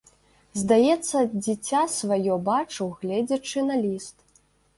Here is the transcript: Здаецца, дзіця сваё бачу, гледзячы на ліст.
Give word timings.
Здаецца, 0.61 1.17
дзіця 1.43 1.81
сваё 1.97 2.39
бачу, 2.49 2.89
гледзячы 3.03 3.59
на 3.71 3.79
ліст. 3.85 4.15